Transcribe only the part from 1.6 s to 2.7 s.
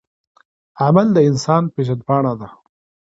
پیژندپاڼه ده.